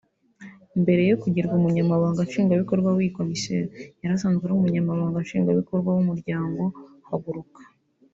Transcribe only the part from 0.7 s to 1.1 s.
Mbere